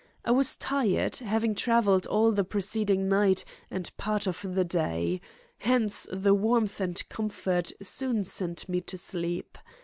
I 0.25 0.31
was 0.31 0.57
tired, 0.57 1.17
having 1.17 1.53
travelled 1.53 2.07
all 2.07 2.31
the 2.31 2.43
preceding 2.43 3.07
night 3.07 3.45
and 3.69 3.95
part 3.97 4.25
of 4.25 4.41
the 4.41 4.63
day. 4.63 5.21
Hence 5.59 6.07
the 6.11 6.33
warmth 6.33 6.81
and 6.81 7.07
comfort 7.07 7.71
soon 7.83 8.23
sent 8.23 8.67
me 8.67 8.81
to 8.81 8.97
sleep. 8.97 9.59